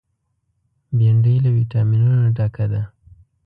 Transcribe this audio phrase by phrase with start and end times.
[0.97, 2.81] بېنډۍ له ویټامینونو ډکه ده